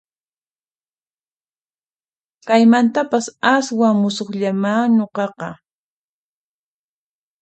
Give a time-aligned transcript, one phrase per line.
[2.47, 5.49] Kaymantapas aswan musuqllamá nuqaqqa